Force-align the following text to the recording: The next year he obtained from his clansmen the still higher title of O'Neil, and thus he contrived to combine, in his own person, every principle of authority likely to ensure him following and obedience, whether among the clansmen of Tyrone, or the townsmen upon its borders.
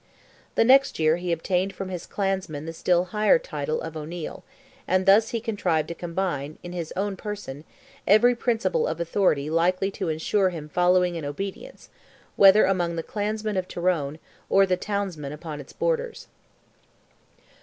The 0.55 0.63
next 0.63 0.97
year 0.97 1.17
he 1.17 1.31
obtained 1.31 1.73
from 1.75 1.89
his 1.89 2.07
clansmen 2.07 2.65
the 2.65 2.73
still 2.73 3.05
higher 3.13 3.37
title 3.37 3.79
of 3.81 3.95
O'Neil, 3.95 4.43
and 4.87 5.05
thus 5.05 5.29
he 5.29 5.39
contrived 5.39 5.87
to 5.89 5.93
combine, 5.93 6.57
in 6.63 6.73
his 6.73 6.91
own 6.95 7.15
person, 7.15 7.65
every 8.07 8.33
principle 8.33 8.87
of 8.87 8.99
authority 8.99 9.47
likely 9.47 9.91
to 9.91 10.09
ensure 10.09 10.49
him 10.49 10.69
following 10.69 11.17
and 11.17 11.25
obedience, 11.27 11.89
whether 12.35 12.65
among 12.65 12.95
the 12.95 13.03
clansmen 13.03 13.57
of 13.57 13.67
Tyrone, 13.67 14.17
or 14.49 14.65
the 14.65 14.75
townsmen 14.75 15.33
upon 15.33 15.59
its 15.61 15.71
borders. 15.71 16.25